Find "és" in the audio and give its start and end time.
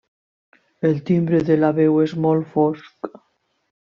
2.05-2.15